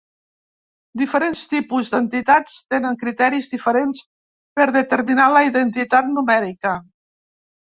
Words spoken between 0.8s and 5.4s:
Diferents tipus d'entitats tenen criteris diferents per determinar